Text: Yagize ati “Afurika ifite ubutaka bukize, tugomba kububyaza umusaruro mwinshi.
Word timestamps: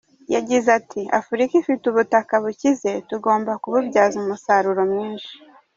Yagize 0.35 0.67
ati 0.79 1.01
“Afurika 1.19 1.53
ifite 1.61 1.83
ubutaka 1.87 2.33
bukize, 2.43 2.91
tugomba 3.09 3.51
kububyaza 3.61 4.15
umusaruro 4.23 4.81
mwinshi. 4.91 5.33